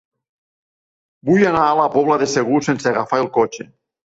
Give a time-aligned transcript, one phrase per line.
[1.29, 3.71] Vull anar a la Pobla de Segur sense agafar el cotxe.